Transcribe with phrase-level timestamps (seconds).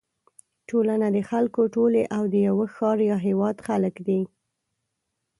[0.69, 4.21] ټولنه د خلکو ټولی او د یوه ښار یا هېواد خلک دي.